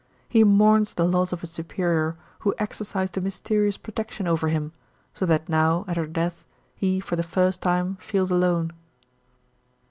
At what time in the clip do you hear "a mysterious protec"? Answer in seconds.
3.19-4.09